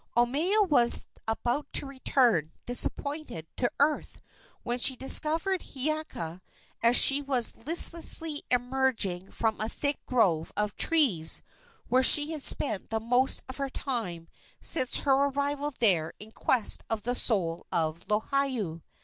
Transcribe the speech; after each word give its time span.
Omeo 0.17 0.63
was 0.67 1.05
about 1.27 1.71
to 1.73 1.85
return, 1.85 2.53
disappointed, 2.65 3.45
to 3.55 3.69
earth, 3.79 4.19
when 4.63 4.79
she 4.79 4.95
discovered 4.95 5.61
Hiiaka 5.61 6.41
as 6.81 6.95
she 6.95 7.21
was 7.21 7.67
listlessly 7.67 8.41
emerging 8.49 9.29
from 9.29 9.61
a 9.61 9.69
thick 9.69 10.03
grove 10.07 10.51
of 10.57 10.75
trees 10.75 11.43
where 11.87 12.01
she 12.01 12.31
had 12.31 12.41
spent 12.41 12.89
the 12.89 12.99
most 12.99 13.43
of 13.47 13.57
her 13.57 13.69
time 13.69 14.27
since 14.59 14.95
her 14.95 15.11
arrival 15.27 15.69
there 15.69 16.13
in 16.17 16.31
quest 16.31 16.83
of 16.89 17.03
the 17.03 17.13
soul 17.13 17.67
of 17.71 18.03
Lohiau. 18.07 18.81